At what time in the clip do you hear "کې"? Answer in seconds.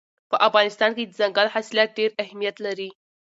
0.95-1.03